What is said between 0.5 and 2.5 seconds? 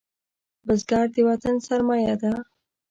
بزګر د وطن سرمايه ده